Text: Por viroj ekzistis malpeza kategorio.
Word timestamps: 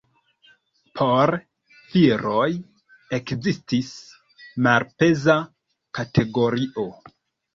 Por 0.99 1.31
viroj 1.95 2.47
ekzistis 3.17 3.91
malpeza 4.69 5.35
kategorio. 5.99 6.87